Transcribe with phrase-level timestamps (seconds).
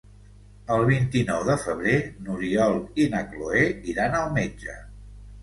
[0.75, 3.63] El vint-i-nou de febrer n'Oriol i na Cloè
[3.95, 4.77] iran al metge.